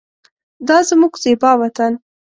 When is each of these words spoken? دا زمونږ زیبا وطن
دا 0.67 0.77
زمونږ 0.87 1.13
زیبا 1.23 1.51
وطن 1.61 1.93